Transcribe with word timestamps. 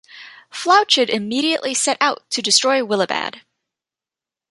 Flaochad 0.51 1.09
immediately 1.11 1.75
set 1.75 1.95
out 2.01 2.27
to 2.31 2.41
destroy 2.41 2.79
Willibad. 2.81 3.41